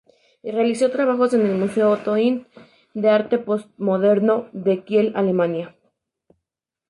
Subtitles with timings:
[0.41, 2.47] Realizó trabajos en el museo Otto Hind
[2.95, 5.75] de arte posmoderno en Kiel, Alemania.